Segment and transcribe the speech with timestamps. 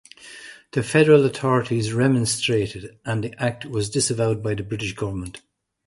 [0.71, 5.43] The federal authorities remonstrated, and the act was disavowed by the British government.